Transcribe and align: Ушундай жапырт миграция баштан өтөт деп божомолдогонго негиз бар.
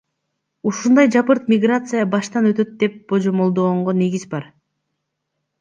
Ушундай 0.69 1.09
жапырт 1.15 1.51
миграция 1.53 2.07
баштан 2.15 2.49
өтөт 2.53 2.73
деп 2.85 2.97
божомолдогонго 3.13 3.97
негиз 4.03 4.29
бар. 4.33 4.53